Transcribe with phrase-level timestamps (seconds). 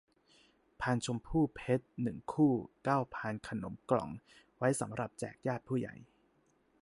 [0.81, 2.51] พานชมพู่เพชร หนึ่ง คู่
[2.83, 4.09] เก้า พานขนมกล่อง
[4.57, 5.95] ไว้สำหรับแจกญาติผู้ใหญ่